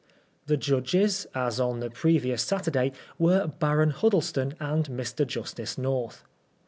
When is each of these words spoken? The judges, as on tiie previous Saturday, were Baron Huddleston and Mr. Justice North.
The 0.47 0.57
judges, 0.57 1.27
as 1.35 1.59
on 1.59 1.79
tiie 1.79 1.93
previous 1.93 2.41
Saturday, 2.41 2.91
were 3.19 3.45
Baron 3.45 3.91
Huddleston 3.91 4.55
and 4.59 4.85
Mr. 4.87 5.27
Justice 5.27 5.77
North. 5.77 6.23